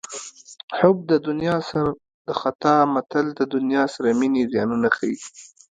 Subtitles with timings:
[0.77, 1.87] حب د دنیا سر
[2.27, 5.17] د خطا متل د دنیا سره مینې زیانونه ښيي